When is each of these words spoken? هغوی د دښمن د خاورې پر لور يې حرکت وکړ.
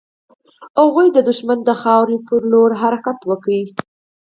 هغوی 0.79 1.07
د 1.11 1.17
دښمن 1.29 1.59
د 1.65 1.69
خاورې 1.81 2.17
پر 2.27 2.41
لور 2.51 2.69
يې 2.75 2.79
حرکت 2.81 3.19
وکړ. 3.29 3.57